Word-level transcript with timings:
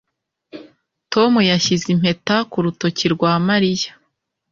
Tom 1.13 1.33
yashyize 1.51 1.85
impeta 1.95 2.35
ku 2.51 2.57
rutoki 2.65 3.05
rwa 3.13 3.31
Mariya 3.47 3.91